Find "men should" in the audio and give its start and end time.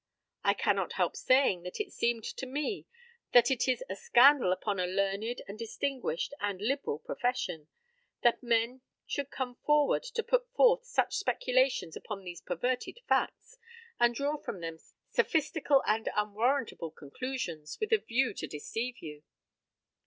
8.41-9.29